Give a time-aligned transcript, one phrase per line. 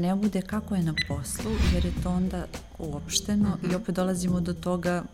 [0.00, 2.46] ne bude kako je na poslu, jer je to onda
[2.78, 3.72] uopšteno mm -hmm.
[3.72, 5.04] i opet dolazimo do toga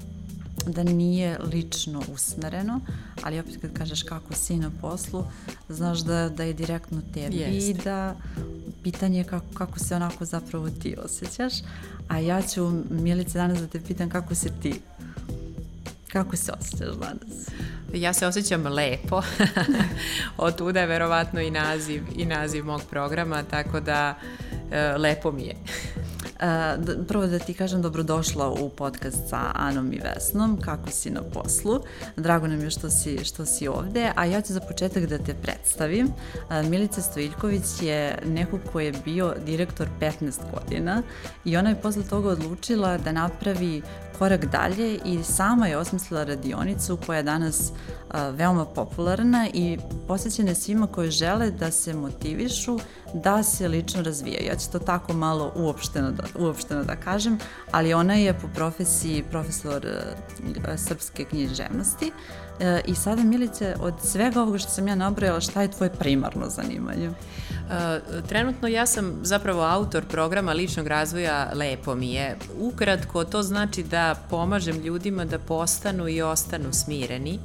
[0.66, 2.80] da nije lično usmereno,
[3.22, 5.24] ali opet kad kažeš kako si na poslu,
[5.69, 7.69] znaš da, da je direktno tebi Jest.
[7.69, 8.16] i da
[8.83, 11.53] pitanje je kako, kako se onako zapravo ti osjećaš,
[12.08, 14.80] a ja ću Milice danas da te pitam kako se ti
[16.12, 17.48] Kako se osjećaš danas?
[17.96, 19.23] Ja se osjećam lepo.
[20.36, 24.14] Od tuda je verovatno i naziv, i naziv mog programa, tako da
[24.70, 25.55] e, lepo mi je.
[26.25, 31.23] Uh, prvo da ti kažem dobrodošla u podcast sa Anom i Vesnom, kako si na
[31.23, 31.80] poslu.
[32.16, 35.34] Drago nam je što si, što si ovde, a ja ću za početak da te
[35.34, 36.06] predstavim.
[36.06, 41.02] Uh, Milica Stojiljković je neko ko je bio direktor 15 godina
[41.45, 43.83] i ona je posle toga odlučila da napravi
[44.19, 47.73] korak dalje i sama je osmislila radionicu koja je danas
[48.11, 49.78] a, veoma popularna i
[50.09, 52.78] posvećena svima koji žele da se motivišu
[53.22, 54.47] da se lično razvijaju.
[54.47, 57.39] Ja ću to tako malo uopšteno da, uopšteno da kažem,
[57.70, 59.86] ali ona je po profesiji profesor
[60.69, 62.12] a, srpske književnosti
[62.61, 66.48] e, i sada Milice, od svega ovoga što sam ja nabrojala, šta je tvoje primarno
[66.48, 67.11] zanimanje?
[68.28, 72.37] Trenutno ja sam zapravo autor programa ličnog razvoja Lepo mi je.
[72.59, 77.39] Ukratko to znači da pomažem ljudima da postanu i ostanu smireni.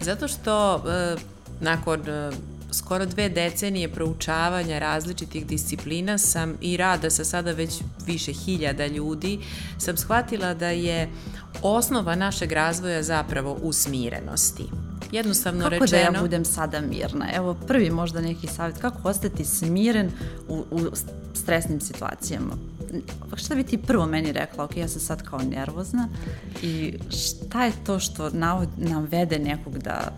[0.00, 1.16] Zato što e,
[1.60, 2.30] nakon e,
[2.72, 9.38] skoro dve decenije proučavanja različitih disciplina sam i rada sa sada već više hiljada ljudi,
[9.78, 11.08] sam shvatila da je
[11.62, 14.64] osnova našeg razvoja zapravo u smirenosti.
[15.12, 16.02] Jednostavno kako rečeno...
[16.02, 17.26] Kako da ja budem sada mirna?
[17.34, 20.10] Evo, prvi možda neki savjet, kako ostati smiren
[20.48, 20.80] u, u
[21.34, 22.54] stresnim situacijama?
[23.36, 24.64] Šta bi ti prvo meni rekla?
[24.64, 26.08] Ok, ja sam sad kao nervozna
[26.62, 28.30] i šta je to što
[28.76, 30.12] navede nekog da,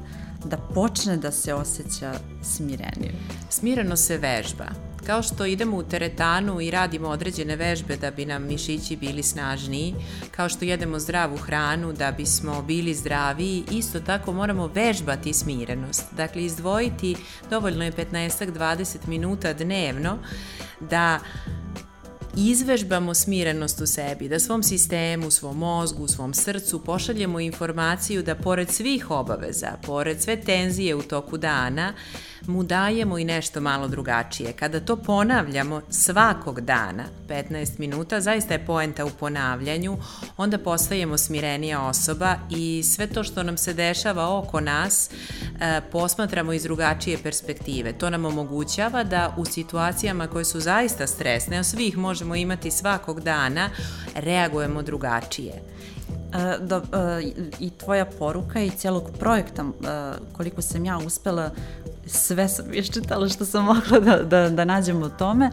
[0.44, 2.12] da počne da se osjeća
[2.42, 3.14] smirenije?
[3.50, 8.47] Smireno se vežba Kao što idemo u teretanu i radimo određene vežbe da bi nam
[8.47, 9.94] mišići bili snažniji,
[10.31, 16.04] kao što jedemo zdravu hranu da bismo bili zdraviji, isto tako moramo vežbati smirenost.
[16.16, 17.16] Dakle, izdvojiti
[17.50, 20.19] dovoljno je 15-20 minuta dnevno
[20.81, 21.20] da
[22.37, 28.70] izvežbamo smirenost u sebi, da svom sistemu, svom mozgu, svom srcu pošaljemo informaciju da pored
[28.70, 31.94] svih obaveza, pored sve tenzije u toku dana,
[32.47, 34.53] mu dajemo i nešto malo drugačije.
[34.53, 39.97] Kada to ponavljamo svakog dana, 15 minuta, zaista je poenta u ponavljanju,
[40.37, 46.53] onda postajemo smirenija osoba i sve to što nam se dešava oko nas e, posmatramo
[46.53, 47.93] iz drugačije perspektive.
[47.93, 53.21] To nam omogućava da u situacijama koje su zaista stresne, a svih možemo imati svakog
[53.21, 53.71] dana,
[54.15, 55.53] reagujemo drugačije.
[55.53, 56.83] E, uh,
[57.60, 59.72] i tvoja poruka i celog projekta, uh,
[60.32, 61.50] koliko sam ja uspela
[62.06, 65.50] sve sam iščitala što sam mogla da, da, da nađem u tome,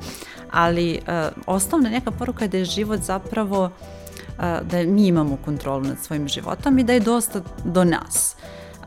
[0.52, 5.84] ali uh, osnovna neka poruka je da je život zapravo uh, da mi imamo kontrolu
[5.84, 8.36] nad svojim životom i da je dosta do nas.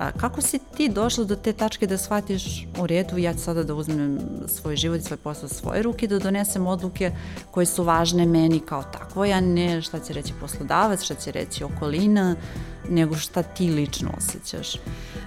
[0.03, 3.63] A, kako si ti došla do te tačke da shvatiš u redu, ja ću sada
[3.63, 7.13] da uzmem svoj život i svoj posao svoje ruke, da donesem odluke
[7.51, 11.65] koje su važne meni kao takvo, ja ne šta će reći poslodavac, šta će reći
[11.65, 12.37] okolina,
[12.89, 14.77] nego šta ti lično osjećaš.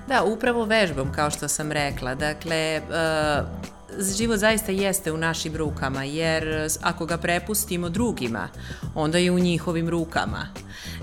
[0.07, 2.15] Da, upravo vežbom, kao što sam rekla.
[2.15, 3.74] Dakle, uh,
[4.17, 8.47] život zaista jeste u našim rukama, jer ako ga prepustimo drugima,
[8.95, 10.47] onda je u njihovim rukama.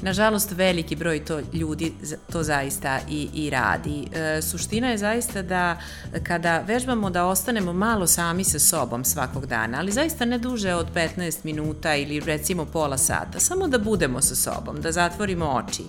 [0.03, 1.93] Nažalost, veliki broj to ljudi
[2.33, 4.09] to zaista i, i radi.
[4.13, 5.77] E, suština je zaista da
[6.23, 10.87] kada vežbamo da ostanemo malo sami sa sobom svakog dana, ali zaista ne duže od
[10.95, 15.83] 15 minuta ili recimo pola sata, samo da budemo sa sobom, da zatvorimo oči.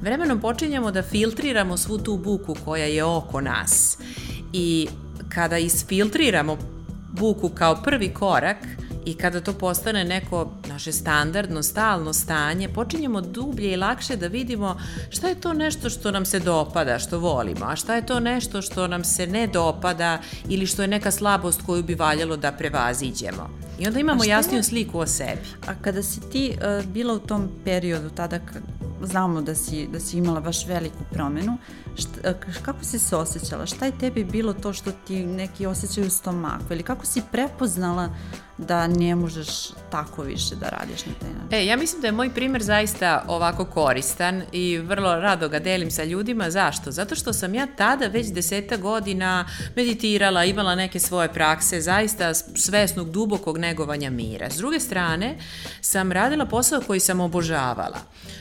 [0.00, 3.98] Vremenom počinjemo da filtriramo svu tu buku koja je oko nas
[4.52, 4.88] i
[5.34, 6.58] kada isfiltriramo
[7.12, 8.56] buku kao prvi korak
[9.06, 14.80] i kada to postane neko naše standardno, stalno stanje, počinjemo dublje i lakše da vidimo
[15.10, 18.62] šta je to nešto što nam se dopada, što volimo, a šta je to nešto
[18.62, 23.50] što nam se ne dopada ili što je neka slabost koju bi valjalo da prevaziđemo.
[23.78, 24.62] I onda imamo jasniju je...
[24.62, 25.40] sliku o sebi.
[25.66, 28.38] A kada si ti uh, bila u tom periodu, tada
[29.06, 31.58] znamo da si, da si imala baš veliku promenu,
[31.96, 33.66] šta, kako si se osjećala?
[33.66, 36.64] Šta je tebi bilo to što ti neki osjećaju u stomaku?
[36.70, 38.08] Ili kako si prepoznala
[38.58, 39.48] da ne možeš
[39.90, 41.58] tako više da radiš na taj način?
[41.58, 45.90] E, ja mislim da je moj primer zaista ovako koristan i vrlo rado ga delim
[45.90, 46.50] sa ljudima.
[46.50, 46.90] Zašto?
[46.90, 53.10] Zato što sam ja tada već deseta godina meditirala, imala neke svoje prakse, zaista svesnog,
[53.10, 54.50] dubokog negovanja mira.
[54.50, 55.38] S druge strane,
[55.80, 57.98] sam radila posao koji sam obožavala.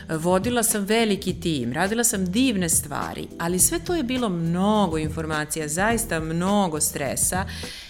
[0.10, 5.68] Vodila sam veliki tim, radila sam divne stvari, ali sve to je bilo mnogo informacija,
[5.68, 7.45] zaista mnogo stresa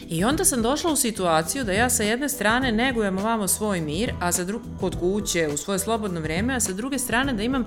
[0.08, 4.14] i onda sam došla u situaciju da ja sa jedne strane negujem ovamo svoj mir,
[4.20, 7.66] a sa dru kod kuće, u svoje slobodno vreme, a sa druge strane da imam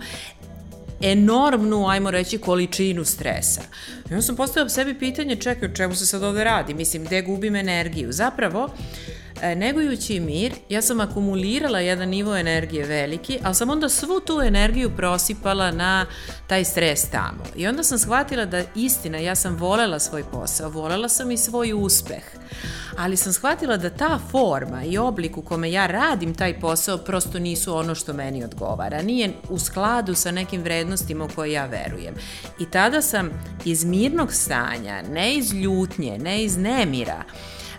[1.01, 3.61] enormnu, ajmo reći, količinu stresa.
[4.11, 6.75] I onda sam postavila sebi pitanje, čekaj, o čemu se sad ovde radi?
[6.75, 8.13] Mislim, gde gubim energiju?
[8.13, 8.69] Zapravo,
[9.43, 14.41] e, negujući mir, ja sam akumulirala jedan nivo energije veliki, ali sam onda svu tu
[14.41, 16.07] energiju prosipala na
[16.47, 17.45] taj stres tamo.
[17.57, 21.73] I onda sam shvatila da istina, ja sam volela svoj posao, volela sam i svoj
[21.73, 22.25] uspeh,
[22.99, 27.39] ali sam shvatila da ta forma i oblik u kome ja radim taj posao prosto
[27.39, 29.03] nisu ono što meni odgovara.
[29.03, 32.15] Nije u skladu sa nekim vrednostima u koje ja verujem.
[32.61, 33.31] I tada sam
[33.65, 37.23] iz mirnog stanja, ne iz ljutnje, ne iz nemira,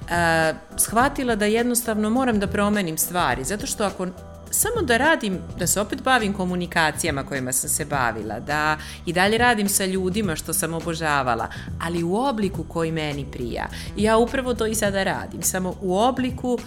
[0.07, 4.07] uh, shvatila da jednostavno moram da promenim stvari, zato što ako
[4.51, 9.37] samo da radim, da se opet bavim komunikacijama kojima sam se bavila, da i dalje
[9.37, 11.47] radim sa ljudima što sam obožavala,
[11.81, 13.67] ali u obliku koji meni prija.
[13.97, 16.59] Ja upravo to i sada radim, samo u obliku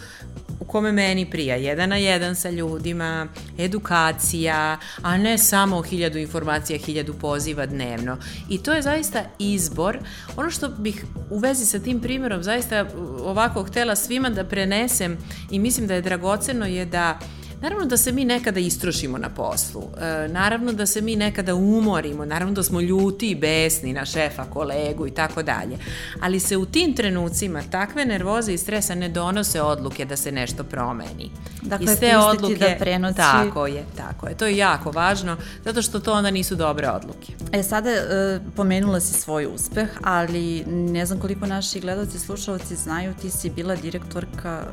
[0.60, 3.26] u kome meni prija, jedan na jedan sa ljudima,
[3.58, 8.16] edukacija, a ne samo hiljadu informacija, hiljadu poziva dnevno.
[8.48, 9.98] I to je zaista izbor.
[10.36, 12.86] Ono što bih u vezi sa tim primjerom zaista
[13.24, 15.18] ovako htela svima da prenesem
[15.50, 17.18] i mislim da je dragoceno je da
[17.62, 22.24] Naravno da se mi nekada istrošimo na poslu, e, naravno da se mi nekada umorimo,
[22.24, 25.78] naravno da smo ljuti i besni na šefa, kolegu i tako dalje,
[26.20, 30.64] ali se u tim trenucima takve nervoze i stresa ne donose odluke da se nešto
[30.64, 31.30] promeni.
[31.62, 33.16] Dakle, te odluke, da prenosi...
[33.16, 34.36] Tako je, tako je.
[34.36, 37.32] To je jako važno, zato što to onda nisu dobre odluke.
[37.52, 42.76] E, sada e, pomenula si svoj uspeh, ali ne znam koliko naši gledalci i slušalci
[42.76, 44.66] znaju, ti si bila direktorka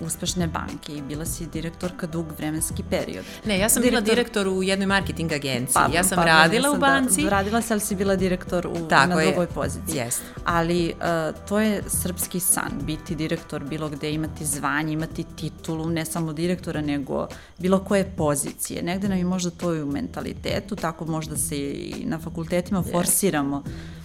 [0.00, 3.24] uspešne banke i bila si direktorka dug vremenski period.
[3.44, 4.02] Ne, ja sam direktor...
[4.04, 5.74] bila direktor u jednoj marketing agenciji.
[5.74, 7.22] Pa, ja sam pa, radila u da banci.
[7.22, 9.96] Da, radila se, ali si bila direktor u, Tako na drugoj poziciji.
[9.96, 10.22] Jest.
[10.44, 16.04] Ali uh, to je srpski san, biti direktor bilo gde, imati zvanje, imati titulu, ne
[16.04, 17.26] samo direktora, nego
[17.58, 18.82] bilo koje pozicije.
[18.82, 23.62] Negde nam je možda to i u mentalitetu, tako možda se i na fakultetima forsiramo
[23.66, 24.01] e,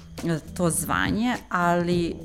[0.53, 2.15] to zvanje, ali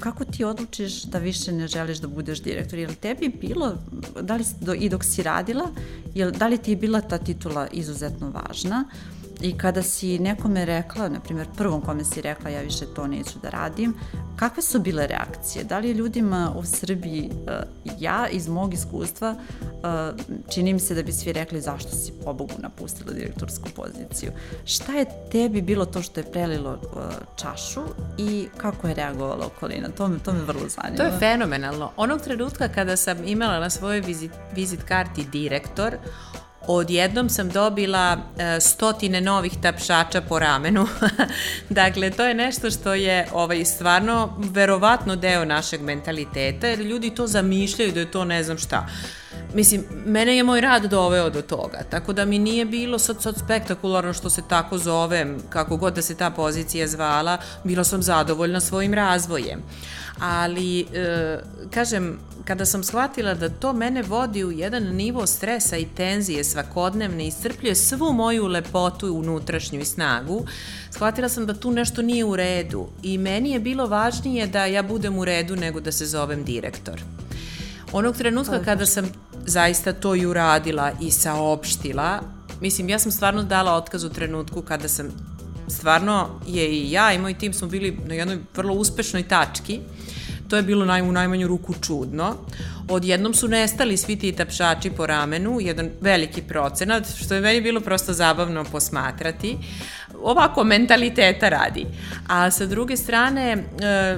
[0.00, 2.78] kako ti odlučiš da više ne želiš da budeš direktor?
[2.78, 3.74] Je li tebi bilo,
[4.20, 5.66] da li do, i dok si radila,
[6.14, 8.84] je, da li ti je bila ta titula izuzetno važna?
[9.42, 13.38] I kada si nekome rekla, na primjer prvom kome si rekla ja više to neću
[13.42, 13.94] da radim,
[14.36, 15.64] kakve su bile reakcije?
[15.64, 20.20] Da li ljudima u Srbiji, uh, ja iz mog iskustva, uh,
[20.54, 24.32] čini mi se da bi svi rekli zašto si pobogu napustila direktorsku poziciju.
[24.64, 27.02] Šta je tebi bilo to što je prelilo uh,
[27.36, 27.80] čašu
[28.18, 29.88] i kako je reagovala okolina?
[29.88, 30.96] To me, to me vrlo zanima.
[30.96, 31.90] To je fenomenalno.
[31.96, 35.96] Onog trenutka kada sam imala na svojoj vizit, vizit karti direktor,
[36.66, 40.86] odjednom sam dobila e, stotine novih tapšača po ramenu.
[41.68, 47.26] dakle, to je nešto što je ovaj, stvarno verovatno deo našeg mentaliteta, jer ljudi to
[47.26, 48.86] zamišljaju da je to ne znam šta.
[49.54, 53.38] Mislim, mene je moj rad doveo do toga, tako da mi nije bilo sad, sad
[53.38, 58.60] spektakularno što se tako zovem, kako god da se ta pozicija zvala, bila sam zadovoljna
[58.60, 59.62] svojim razvojem.
[60.20, 61.38] Ali, e,
[61.70, 67.26] kažem, kada sam shvatila da to mene vodi u jedan nivo stresa i tenzije svakodnevne,
[67.26, 70.46] iscrpljuje svu moju lepotu unutrašnju i snagu,
[70.90, 74.82] shvatila sam da tu nešto nije u redu i meni je bilo važnije da ja
[74.82, 77.02] budem u redu nego da se zovem direktor.
[77.92, 79.12] Onog trenutka kada sam
[79.46, 82.20] zaista to i uradila i saopštila,
[82.60, 85.06] mislim, ja sam stvarno dala otkaz u trenutku kada sam
[85.68, 89.80] stvarno je i ja i moj tim smo bili na jednoj vrlo uspešnoj tački
[90.50, 92.36] To je bilo naj, u najmanju ruku čudno.
[92.88, 97.80] Odjednom su nestali svi ti tapšači po ramenu, jedan veliki procenat, što je meni bilo
[97.80, 99.58] prosto zabavno posmatrati.
[100.22, 101.86] Ovako mentaliteta radi.
[102.28, 103.62] A sa druge strane, e,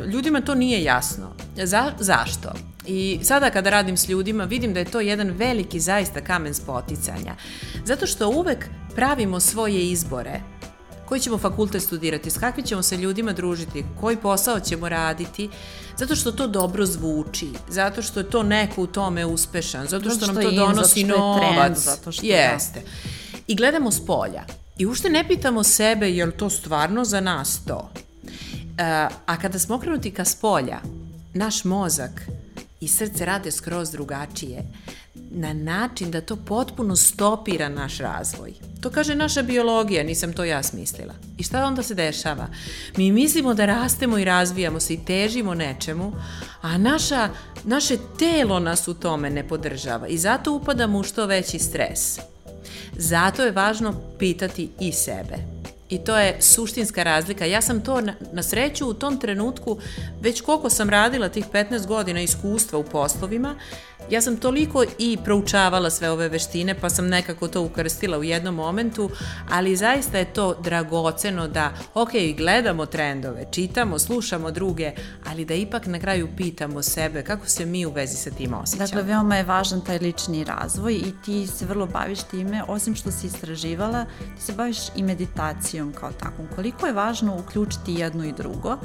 [0.07, 1.35] ljudima to nije jasno.
[1.65, 2.53] Za, zašto?
[2.87, 7.35] I sada kada radim s ljudima vidim da je to jedan veliki zaista kamen spoticanja.
[7.85, 10.41] Zato što uvek pravimo svoje izbore
[11.13, 15.49] koji ćemo fakultet studirati, s kakvim ćemo se ljudima družiti, koji posao ćemo raditi,
[15.97, 20.25] zato što to dobro zvuči, zato što je to neko u tome uspešan, zato što,
[20.25, 21.57] što nam to in, donosi zato novac.
[21.57, 22.81] Trend, zato što Jeste.
[22.81, 23.39] Da.
[23.47, 24.45] I gledamo s polja.
[24.79, 27.91] I ušte ne pitamo sebe je li to stvarno za nas to.
[28.23, 28.31] Uh,
[29.27, 30.81] a kada smo okrenuti ka spolja,
[31.35, 32.11] naš mozak
[32.83, 34.63] i srce rade skroz drugačije
[35.15, 38.53] na način da to potpuno stopira naš razvoj.
[38.81, 41.15] To kaže naša biologija, nisam to ja smislila.
[41.39, 42.49] I šta onda se dešava?
[42.97, 46.13] Mi mislimo da rastemo i razvijamo se i težimo nečemu,
[46.61, 47.29] a naša,
[47.65, 52.19] naše telo nas u tome ne podržava i zato upadamo u što veći stres.
[52.97, 55.52] Zato je važno pitati i sebe
[55.93, 57.45] I to je suštinska razlika.
[57.45, 59.79] Ja sam to na, na sreću u tom trenutku,
[60.21, 63.55] već koliko sam radila tih 15 godina iskustva u poslovima,
[64.11, 68.55] ja sam toliko i proučavala sve ove veštine, pa sam nekako to ukrstila u jednom
[68.55, 69.11] momentu,
[69.51, 74.93] ali zaista je to dragoceno da, ok, gledamo trendove, čitamo, slušamo druge,
[75.27, 78.87] ali da ipak na kraju pitamo sebe kako se mi u vezi sa tim osjećamo.
[78.87, 83.11] Dakle, veoma je važan taj lični razvoj i ti se vrlo baviš time, osim što
[83.11, 84.05] si istraživala,
[84.37, 86.49] ti se baviš i meditacijom kao takvom.
[86.55, 88.77] Koliko je važno uključiti jedno i drugo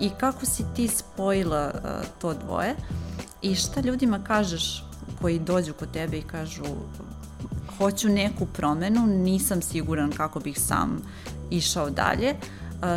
[0.00, 1.80] i kako si ti spojila uh,
[2.20, 2.74] to dvoje
[3.42, 4.84] i šta ljudima kažeš
[5.20, 6.64] koji dođu kod tebe i kažu
[7.78, 11.02] hoću neku promenu, nisam siguran kako bih sam
[11.50, 12.34] išao dalje,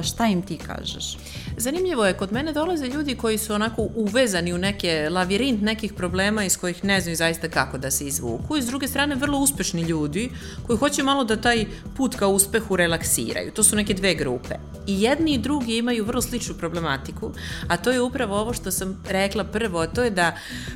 [0.03, 1.17] šta im ti kažeš?
[1.59, 6.45] Zanimljivo je, kod mene dolaze ljudi koji su onako uvezani u neke lavirint nekih problema
[6.45, 9.81] iz kojih ne znaju zaista kako da se izvuku i s druge strane vrlo uspešni
[9.81, 10.29] ljudi
[10.67, 13.51] koji hoće malo da taj put ka uspehu relaksiraju.
[13.51, 14.55] To su neke dve grupe.
[14.87, 17.31] I jedni i drugi imaju vrlo sličnu problematiku,
[17.67, 20.35] a to je upravo ovo što sam rekla prvo, to je da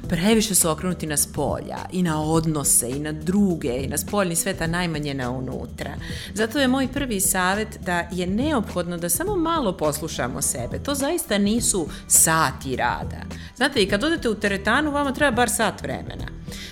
[0.09, 4.61] previše su okrenuti na spolja i na odnose i na druge i na spoljni svet,
[4.61, 5.91] a najmanje na unutra.
[6.33, 10.70] Zato je moj prvi savet da je neophodno da samo malo poslušamo sebe.
[10.79, 13.21] To zaista nisu sati rada.
[13.55, 16.25] Znate, i kad odete u teretanu, vama treba bar sat vremena.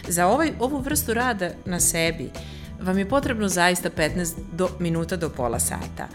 [0.08, 2.30] Za ovaj, ovu vrstu rada na sebi
[2.82, 6.08] vam je potrebno zaista 15 do, minuta do pola sata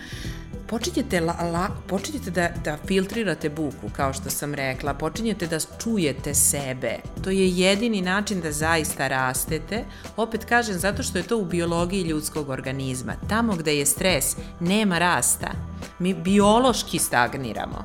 [0.66, 6.34] počinjete, la, la, počinjete da, da filtrirate buku, kao što sam rekla, počinjete da čujete
[6.34, 6.96] sebe.
[7.24, 9.84] To je jedini način da zaista rastete.
[10.16, 13.14] Opet kažem, zato što je to u biologiji ljudskog organizma.
[13.28, 15.73] Tamo gde je stres, nema rasta.
[15.98, 17.84] Mi biološki stagniramo.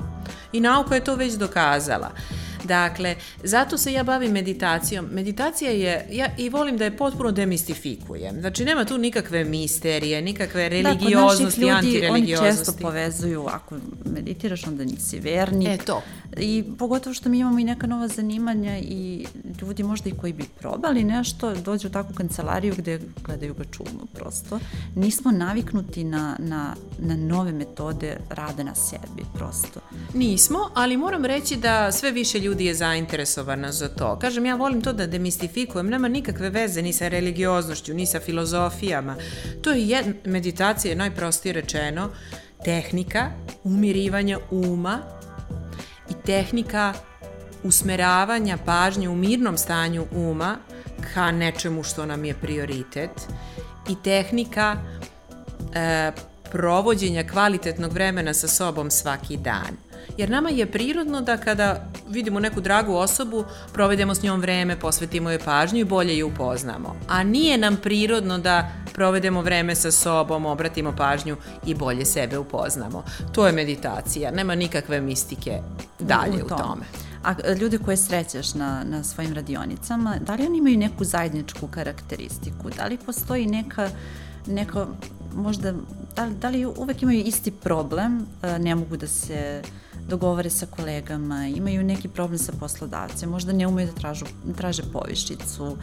[0.52, 2.10] I nauka je to već dokazala.
[2.64, 5.08] Dakle, zato se ja bavim meditacijom.
[5.12, 8.40] Meditacija je, ja i volim da je potpuno demistifikujem.
[8.40, 12.44] Znači, nema tu nikakve misterije, nikakve religioznosti, da, antireligioznosti.
[12.44, 15.68] Oni često povezuju, ako meditiraš, onda nisi vernik.
[15.68, 16.02] E, to.
[16.36, 19.26] I pogotovo što mi imamo i neka nova zanimanja i
[19.60, 24.06] ljudi možda i koji bi probali nešto, dođu u takvu kancelariju gde gledaju ga čudno
[24.14, 24.58] prosto.
[24.94, 29.80] Nismo naviknuti na, na, na nove metode rade na sebi prosto.
[30.14, 34.18] Nismo, ali moram reći da sve više ljudi je zainteresovano za to.
[34.18, 39.16] Kažem, ja volim to da demistifikujem, nema nikakve veze ni sa religioznošću, ni sa filozofijama.
[39.62, 42.10] To je jedna meditacija, najprostije rečeno,
[42.64, 43.30] tehnika
[43.64, 44.98] umirivanja uma
[46.10, 46.94] i tehnika
[47.62, 50.56] usmeravanja pažnje u mirnom stanju uma
[51.14, 53.10] ka nečemu što nam je prioritet
[53.88, 54.76] i tehnika
[55.74, 56.12] e,
[56.50, 59.89] provođenja kvalitetnog vremena sa sobom svaki dan.
[60.20, 65.30] Jer nama je prirodno da kada vidimo neku dragu osobu, provedemo s njom vreme, posvetimo
[65.30, 66.96] joj pažnju i bolje je upoznamo.
[67.08, 71.36] A nije nam prirodno da provedemo vreme sa sobom, obratimo pažnju
[71.66, 73.04] i bolje sebe upoznamo.
[73.32, 75.60] To je meditacija, nema nikakve mistike
[75.98, 76.58] dalje u, tom.
[76.60, 76.84] u tome.
[77.24, 81.66] A e, ljude koje srećeš na, na svojim radionicama, da li oni imaju neku zajedničku
[81.66, 82.70] karakteristiku?
[82.76, 83.88] Da li postoji neka,
[84.46, 84.86] neka
[85.34, 85.72] možda,
[86.16, 89.62] da li, da li uvek imaju isti problem, e, ne mogu da se
[90.10, 94.26] dogovore sa kolegama, imaju neki problem sa poslodavcem, možda ne umeju da tražu,
[94.56, 95.76] traže povišicu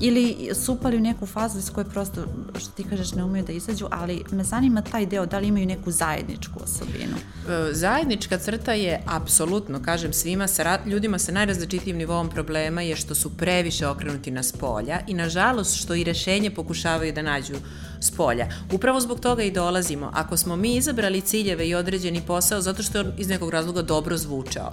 [0.00, 2.24] ili su upali u neku fazu iz koje prosto,
[2.58, 5.66] što ti kažeš, ne umeju da izađu, ali me zanima taj deo, da li imaju
[5.66, 7.16] neku zajedničku osobinu?
[7.16, 13.14] E, zajednička crta je apsolutno, kažem svima, sa ljudima sa najrazličitijim nivom problema je što
[13.14, 17.54] su previše okrenuti na spolja i nažalost što i rešenje pokušavaju da nađu
[18.00, 18.48] s polja.
[18.72, 20.10] Upravo zbog toga i dolazimo.
[20.14, 24.16] Ako smo mi izabrali ciljeve i određeni posao zato što je iz nekog razloga dobro
[24.16, 24.72] zvučao,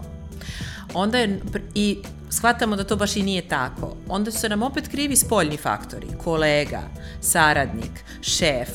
[0.93, 1.41] onda je
[1.75, 1.97] i
[2.29, 3.95] shvatamo da to baš i nije tako.
[4.09, 6.81] Onda su nam opet krivi spoljni faktori, kolega,
[7.21, 8.69] saradnik, šef,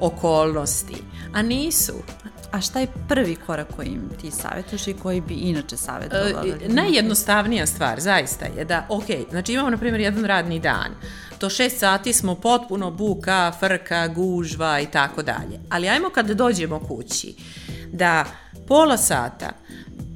[0.00, 0.96] okolnosti,
[1.32, 1.94] a nisu.
[2.52, 6.44] A šta je prvi korak koji im ti savjetuješ i koji bi inače savjetovala?
[6.46, 10.90] E, najjednostavnija stvar, zaista, je da, ok, znači imamo, na primjer, jedan radni dan,
[11.40, 15.60] do 6 sati smo potpuno buka, frka, gužva i tako dalje.
[15.70, 17.34] Ali ajmo kada dođemo kući,
[17.92, 18.24] da
[18.68, 19.52] pola sata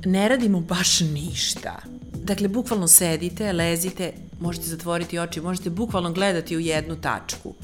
[0.05, 1.77] ne radimo baš ništa.
[2.15, 7.55] Dakle, bukvalno sedite, lezite, možete zatvoriti oči, možete bukvalno gledati u jednu tačku.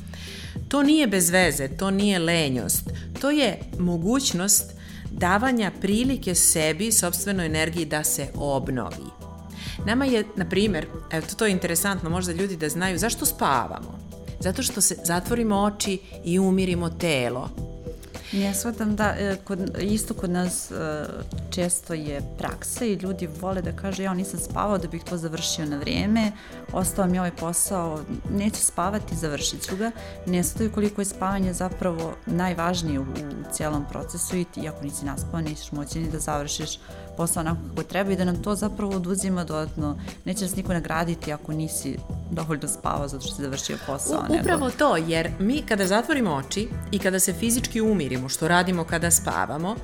[0.69, 4.73] To nije bez veze, to nije lenjost, to je mogućnost
[5.11, 9.16] davanja prilike sebi, sobstvenoj energiji da se obnovi.
[9.87, 13.99] Nama je, na primer, evo to je interesantno, možda ljudi da znaju, zašto spavamo?
[14.41, 17.51] Zato što se zatvorimo oči i umirimo telo.
[18.33, 20.75] Ja shvatam da e, kod, isto kod nas e,
[21.51, 25.67] često je praksa i ljudi vole da kaže ja nisam spavao da bih to završio
[25.67, 26.33] na vrijeme,
[26.73, 28.01] ostao mi ovaj posao,
[28.31, 29.91] neću spavati, završit ću ga.
[30.27, 35.05] Ne shvataju koliko je spavanje zapravo najvažnije u, u cijelom procesu i ti ako nisi
[35.05, 36.79] naspao nećeš moći ni da završiš
[37.17, 39.99] posao onako kako treba i da nam to zapravo oduzima dodatno.
[40.25, 41.99] Neće nas niko nagraditi ako nisi
[42.31, 44.25] dovoljno spavao zato što si završio posao.
[44.29, 44.79] U, upravo nego...
[44.79, 49.77] to, jer mi kada zatvorimo oči i kada se fizički umirimo, što radimo kada spavamo,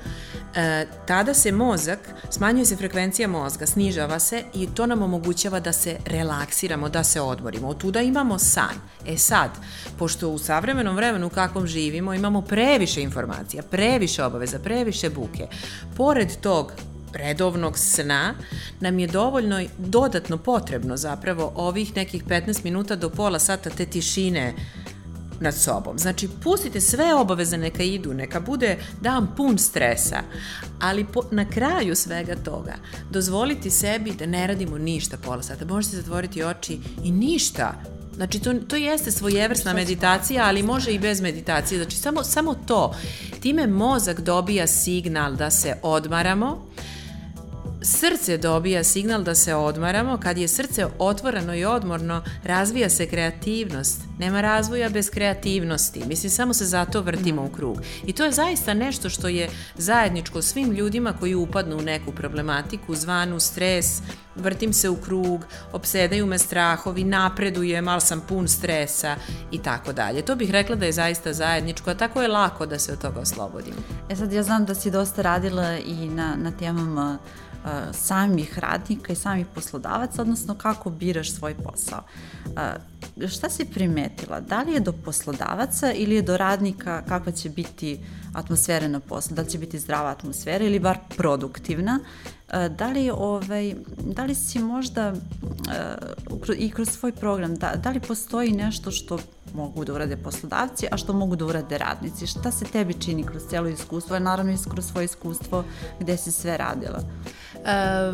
[0.55, 1.99] e, tada se mozak,
[2.29, 7.21] smanjuje se frekvencija mozga, snižava se i to nam omogućava da se relaksiramo, da se
[7.21, 7.67] odmorimo.
[7.67, 8.75] Od tuda imamo san.
[9.07, 9.49] E sad,
[9.99, 15.47] pošto u savremenom vremenu u kakvom živimo imamo previše informacija, previše obaveza, previše buke,
[15.97, 16.71] pored tog
[17.15, 18.33] redovnog sna
[18.79, 24.53] nam je dovoljno dodatno potrebno zapravo ovih nekih 15 minuta do pola sata te tišine
[25.39, 25.99] nad sobom.
[25.99, 30.19] Znači, pustite sve obaveze neka idu, neka bude dan pun stresa,
[30.79, 32.73] ali po, na kraju svega toga
[33.09, 35.65] dozvoliti sebi da ne radimo ništa pola sata.
[35.65, 37.73] Možete zatvoriti oči i ništa,
[38.15, 41.81] Znači, to, to jeste svojevrsna meditacija, ali može i bez meditacije.
[41.81, 42.95] Znači, samo, samo to.
[43.39, 46.65] Time mozak dobija signal da se odmaramo,
[47.83, 54.01] srce dobija signal da se odmaramo, kad je srce otvoreno i odmorno, razvija se kreativnost.
[54.19, 56.03] Nema razvoja bez kreativnosti.
[56.07, 57.81] Mislim, samo se zato vrtimo u krug.
[58.05, 62.95] I to je zaista nešto što je zajedničko svim ljudima koji upadnu u neku problematiku,
[62.95, 64.01] zvanu stres,
[64.35, 69.15] vrtim se u krug, opsedaju me strahovi, napredujem, ali sam pun stresa
[69.51, 70.21] i tako dalje.
[70.21, 73.19] To bih rekla da je zaista zajedničko, a tako je lako da se od toga
[73.19, 73.73] oslobodim.
[74.09, 77.17] E sad, ja znam da si dosta radila i na, na temama
[77.91, 82.01] samih radnika i samih poslodavaca, odnosno kako biraš svoj posao.
[83.27, 84.39] Šta si primetila?
[84.39, 87.99] Da li je do poslodavaca ili je do radnika kakva će biti
[88.33, 89.35] atmosfera na poslu?
[89.35, 91.99] Da li će biti zdrava atmosfera ili bar produktivna?
[92.77, 95.13] Da li, ovaj, da li si možda
[96.57, 99.17] i kroz svoj program, da, da li postoji nešto što
[99.53, 102.27] mogu da urade poslodavci, a što mogu da urade radnici?
[102.27, 105.63] Šta se tebi čini kroz cijelo iskustvo, naravno i kroz svoje iskustvo
[105.99, 106.99] gde si sve radila?
[107.65, 108.11] E,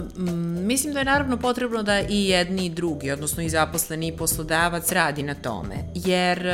[0.64, 4.92] mislim da je naravno potrebno da i jedni i drugi, odnosno i zaposleni i poslodavac
[4.92, 6.48] radi na tome, jer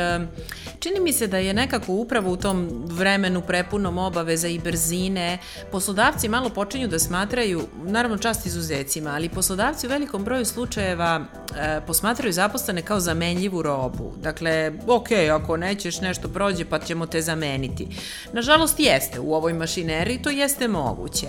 [0.80, 5.38] čini mi se da je nekako upravo u tom vremenu prepunom obaveza i brzine
[5.72, 11.20] poslodavci malo počinju da smatraju, naravno čast izuzecima, ali poslodavci u velikom broju slučajeva
[11.56, 14.12] e, posmatraju zaposlene kao zamenljivu robu.
[14.22, 17.88] Dakle, ok, ako nećeš nešto prođe pa ćemo te zameniti.
[18.32, 21.26] Nažalost jeste u ovoj mašineriji, to jeste moguće,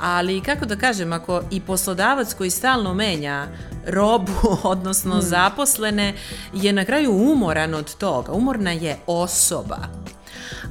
[0.00, 3.46] ali kako da kažem, ako i poslodavac koji stalno menja
[3.86, 4.32] robu,
[4.62, 5.22] odnosno mm.
[5.22, 6.14] zaposlene,
[6.52, 8.32] je na kraju umoran od toga.
[8.32, 9.78] Umorna je osoba.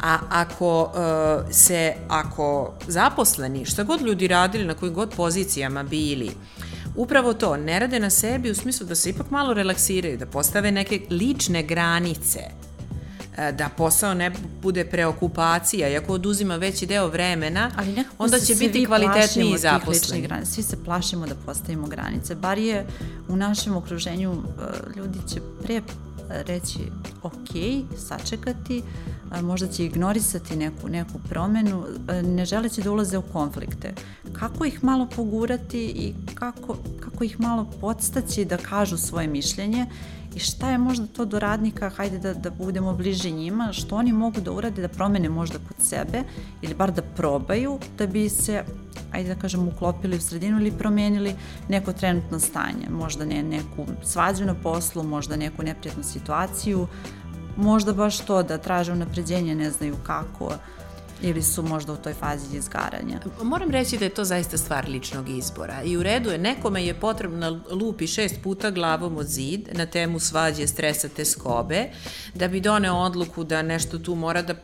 [0.01, 6.31] A ako uh, se, ako zaposleni, šta god ljudi radili, na kojim god pozicijama bili,
[6.95, 10.71] upravo to, ne rade na sebi u smislu da se ipak malo relaksiraju, da postave
[10.71, 12.39] neke lične granice,
[13.39, 18.85] E, da posao ne bude preokupacija, iako oduzima veći deo vremena, Ali onda će biti
[18.85, 20.21] kvalitetniji zaposleni.
[20.21, 20.51] Granice.
[20.51, 22.35] Svi se plašimo da postavimo granice.
[22.35, 22.85] Bar je
[23.27, 25.81] u našem okruženju e, ljudi će pre
[26.29, 26.79] reći
[27.23, 27.49] ok,
[27.97, 28.83] sačekati,
[29.41, 31.85] možda će ignorisati neku, neku promenu,
[32.23, 33.93] ne želeći da ulaze u konflikte.
[34.33, 39.85] Kako ih malo pogurati i kako, kako ih malo podstaći da kažu svoje mišljenje
[40.35, 44.13] i šta je možda to do radnika, hajde da, da budemo bliže njima, što oni
[44.13, 46.23] mogu da urade, da promene možda kod sebe
[46.61, 48.63] ili bar da probaju da bi se
[49.11, 51.35] ajde da kažem, uklopili u sredinu ili promenili
[51.69, 52.89] neko trenutno stanje.
[52.89, 56.87] Možda ne, neku svađu na poslu, možda neku neprijatnu situaciju,
[57.57, 60.53] možda baš to da traže unapređenje, ne znaju kako,
[61.21, 63.19] ili su možda u toj fazi izgaranja?
[63.43, 66.93] Moram reći da je to zaista stvar ličnog izbora i u redu je, nekome je
[66.93, 71.89] potrebno da lupi šest puta glavom od zid na temu svađe, stresa, te skobe,
[72.33, 74.55] da bi doneo odluku da nešto tu mora da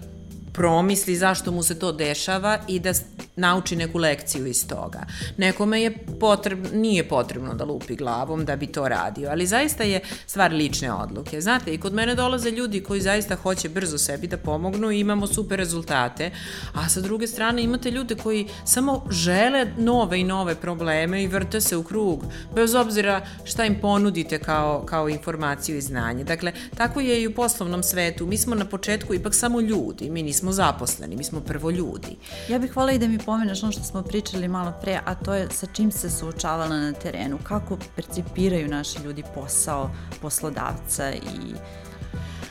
[0.56, 2.94] promisli zašto mu se to dešava i da
[3.36, 5.06] nauči neku lekciju iz toga.
[5.38, 10.00] Nekome je potrebno, nije potrebno da lupi glavom da bi to radio, ali zaista je
[10.26, 11.42] stvar lične odluke.
[11.42, 15.28] Znate, i kod mene dolaze ljudi koji zaista hoće brzo sebi da pomognu i imamo
[15.28, 16.32] super rezultate,
[16.74, 21.62] a sa druge strane imate ljude koji samo žele nove i nove probleme i vrte
[21.62, 26.24] se u krug, bez obzira šta im ponudite kao, kao informaciju i znanje.
[26.24, 28.26] Dakle, tako je i u poslovnom svetu.
[28.26, 32.18] Mi smo na početku ipak samo ljudi, mi nismo zaposleni, mi smo prvo ljudi.
[32.50, 35.34] Ja bih volila i da mi pomeneš ono što smo pričali malo pre, a to
[35.34, 41.56] je sa čim se suočavala na terenu, kako percipiraju naši ljudi posao poslodavca i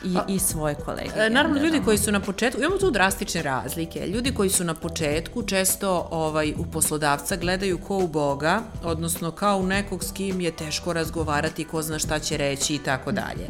[0.05, 1.09] i, i svoje kolege.
[1.17, 4.07] E, naravno, ljudi koji su na početku, imamo tu drastične razlike.
[4.07, 9.57] Ljudi koji su na početku često ovaj, u poslodavca gledaju ko u Boga, odnosno kao
[9.57, 13.47] u nekog s kim je teško razgovarati, ko zna šta će reći i tako dalje.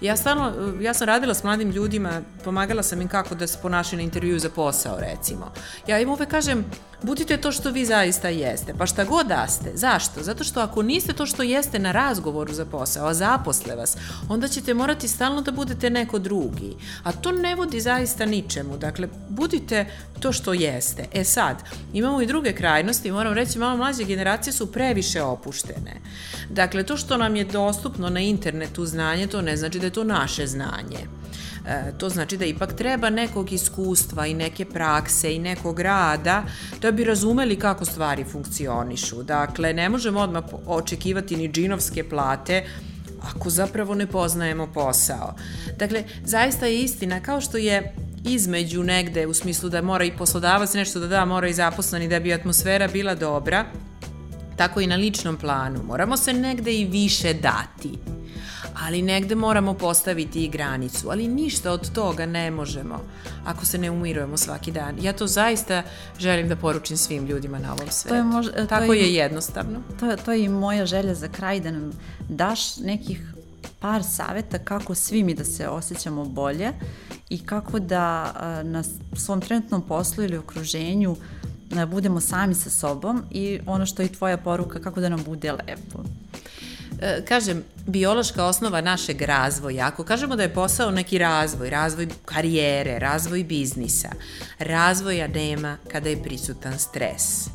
[0.00, 3.96] Ja stalno, ja sam radila s mladim ljudima, pomagala sam im kako da se ponašaju
[3.96, 5.52] na intervju za posao, recimo.
[5.86, 6.64] Ja im uvek kažem,
[7.02, 9.70] budite to što vi zaista jeste, pa šta god da ste.
[9.74, 10.22] Zašto?
[10.22, 13.96] Zato što ako niste to što jeste na razgovoru za posao, a zaposle vas,
[14.28, 16.76] onda ćete morati stalno da budete neko drugi.
[17.02, 18.78] A to ne vodi zaista ničemu.
[18.78, 19.86] Dakle, budite
[20.20, 21.06] to što jeste.
[21.12, 26.00] E sad, imamo i druge krajnosti, moram reći, malo mlađe generacije su previše opuštene.
[26.50, 30.04] Dakle, to što nam je dostupno na internetu znanje, to ne znači da je to
[30.04, 31.06] naše znanje.
[31.68, 36.42] E, to znači da ipak treba nekog iskustva i neke prakse i nekog rada
[36.80, 39.22] da bi razumeli kako stvari funkcionišu.
[39.22, 42.64] Dakle, ne možemo odmah očekivati ni džinovske plate
[43.22, 45.34] ako zapravo ne poznajemo posao.
[45.78, 50.74] Dakle, zaista je istina, kao što je između negde, u smislu da mora i poslodavac
[50.74, 53.64] nešto da da, mora i zaposleni da bi atmosfera bila dobra,
[54.56, 55.82] tako i na ličnom planu.
[55.82, 57.98] Moramo se negde i više dati
[58.82, 63.00] ali negde moramo postaviti i granicu, ali ništa od toga ne možemo
[63.44, 64.96] ako se ne umirujemo svaki dan.
[65.00, 65.82] Ja to zaista
[66.18, 68.08] želim da poručim svim ljudima na ovom svetu.
[68.08, 69.80] To je možda, to Tako je, je jednostavno.
[70.00, 71.92] To, to je i moja želja za kraj da nam
[72.28, 73.32] daš nekih
[73.80, 76.72] par saveta kako svi mi da se osjećamo bolje
[77.28, 78.32] i kako da
[78.64, 78.82] na
[79.16, 81.16] svom trenutnom poslu ili okruženju
[81.88, 85.98] budemo sami sa sobom i ono što je tvoja poruka kako da nam bude lepo.
[87.00, 92.98] E, kažem, biološka osnova našeg razvoja, ako kažemo da je posao neki razvoj, razvoj karijere,
[92.98, 94.08] razvoj biznisa,
[94.58, 97.48] razvoja nema kada je prisutan stres.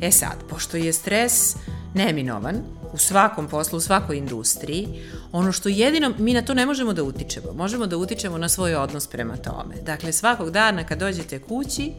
[0.00, 1.56] E sad, pošto je stres
[1.94, 2.56] neminovan
[2.92, 4.88] u svakom poslu, u svakoj industriji,
[5.32, 8.74] ono što jedino, mi na to ne možemo da utičemo, možemo da utičemo na svoj
[8.74, 9.74] odnos prema tome.
[9.82, 11.92] Dakle, svakog dana kad dođete kući,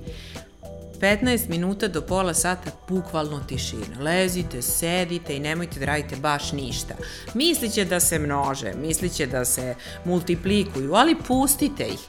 [1.01, 3.99] 15 minuta do pola sata bukvalno tišina.
[3.99, 6.93] Lezite, sedite i nemojte da radite baš ništa.
[7.33, 11.99] Misliće da se množe, misliće da se multiplikuju, ali pustite ih.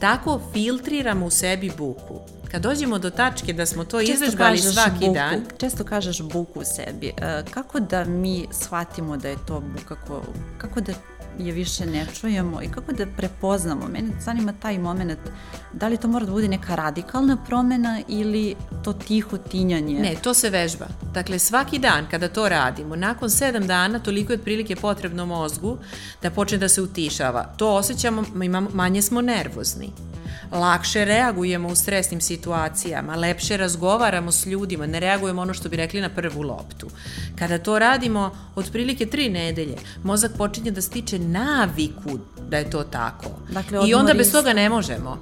[0.00, 2.20] Tako filtriramo u sebi buku.
[2.50, 5.44] Kad dođemo do tačke da smo to izvežbali svaki buku, dan...
[5.58, 7.08] Često kažeš buku u sebi.
[7.08, 9.96] E, kako da mi shvatimo da je to buka,
[10.58, 10.92] kako da
[11.38, 13.88] je više ne čujemo i kako da prepoznamo.
[13.88, 15.18] Mene zanima taj moment,
[15.72, 20.00] da li to mora da bude neka radikalna promena ili to tiho tinjanje?
[20.00, 20.86] Ne, to se vežba.
[21.14, 25.78] Dakle, svaki dan kada to radimo, nakon sedam dana toliko je otprilike potrebno mozgu
[26.22, 27.44] da počne da se utišava.
[27.56, 29.92] To osjećamo, imamo, manje smo nervozni
[30.52, 36.00] lakše reagujemo u stresnim situacijama, lepše razgovaramo s ljudima, ne reagujemo ono što bi rekli
[36.00, 36.90] na prvu loptu.
[37.38, 43.30] Kada to radimo otprilike tri nedelje, mozak počinje da stiče naviku da je to tako.
[43.50, 45.18] Dakle, I onda bez toga ne možemo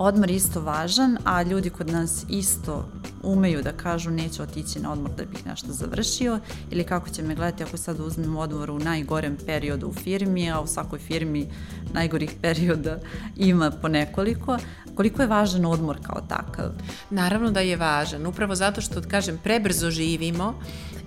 [0.00, 2.88] odmor isto važan, a ljudi kod nas isto
[3.22, 7.34] umeju da kažu neću otići na odmor da bih nešto završio ili kako će me
[7.34, 11.46] gledati ako sad uzmem odmor u najgorem periodu u firmi, a u svakoj firmi
[11.92, 12.98] najgorih perioda
[13.36, 14.58] ima po nekoliko.
[14.94, 16.70] Koliko je važan odmor kao takav?
[17.10, 20.54] Naravno da je važan, upravo zato što, kažem, prebrzo živimo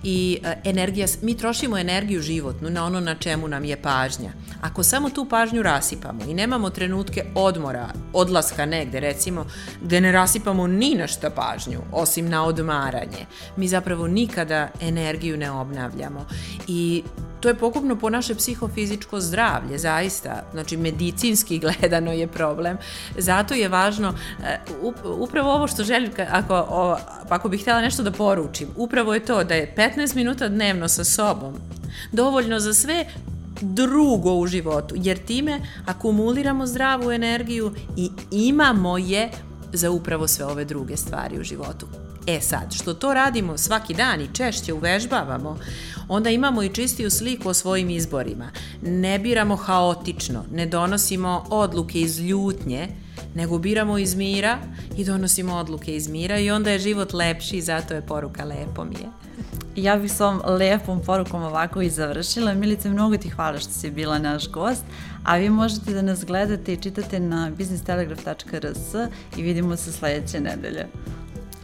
[0.04, 4.32] i e, energija, mi trošimo energiju životnu na ono na čemu nam je pažnja.
[4.60, 9.46] Ako samo tu pažnju rasipamo i nemamo trenutke odmora, odlaska negde recimo,
[9.82, 15.50] gde ne rasipamo ni na šta pažnju, osim na odmaranje, mi zapravo nikada energiju ne
[15.50, 16.26] obnavljamo.
[16.68, 17.02] I
[17.40, 22.78] to je pokupno po naše psihofizičko zdravlje, zaista, znači medicinski gledano je problem.
[23.18, 24.58] Zato je važno, e,
[25.04, 29.54] upravo ovo što želim, ako, ako bih htjela nešto da poručim, upravo je to da
[29.54, 31.54] je 15 minuta dnevno sa sobom
[32.12, 33.06] dovoljno za sve
[33.60, 39.30] drugo u životu, jer time akumuliramo zdravu energiju i imamo je
[39.72, 41.86] za upravo sve ove druge stvari u životu.
[42.26, 45.58] E sad, što to radimo svaki dan i češće uvežbavamo,
[46.08, 48.50] onda imamo i čistiju sliku o svojim izborima.
[48.82, 52.88] Ne biramo haotično, ne donosimo odluke iz ljutnje,
[53.34, 54.58] nego biramo iz mira
[54.96, 58.84] i donosimo odluke iz mira i onda je život lepši i zato je poruka lepo
[58.84, 59.08] mi je.
[59.76, 62.54] Ja bih s ovom lepom porukom ovako i završila.
[62.54, 64.84] Milice, mnogo ti hvala što si bila naš gost,
[65.24, 68.94] a vi možete da nas gledate i čitate na businesstelegraf.rs
[69.36, 70.86] i vidimo se sledeće nedelje.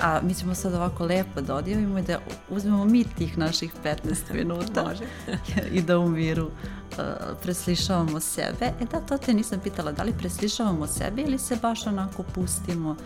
[0.01, 2.19] A mi ćemo sad ovako lepo da odjavimo i da
[2.49, 3.97] uzmemo mi tih naših 15
[4.39, 5.05] minuta Može.
[5.77, 6.99] i da u miru uh,
[7.43, 8.67] preslišavamo sebe.
[8.81, 12.97] E da, to te nisam pitala, da li preslišavamo sebe ili se baš onako pustimo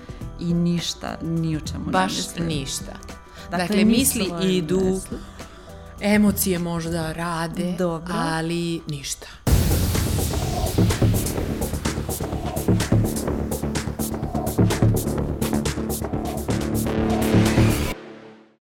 [0.40, 2.48] i ništa, ni o čemu baš ne mislimo.
[2.48, 3.23] ništa.
[3.50, 5.00] Dakle, dakle misli idu,
[6.00, 8.14] emocije možda rade, Dobro.
[8.16, 9.26] ali ništa.